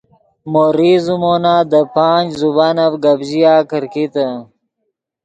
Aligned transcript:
مو 0.51 0.65
ریز 0.77 1.01
زیمونہ 1.07 1.55
دے 1.71 1.81
پانچ 1.95 2.27
زبانف 2.41 2.93
گپ 3.03 3.19
ژیا 3.29 3.55
کرکیتے 3.69 4.25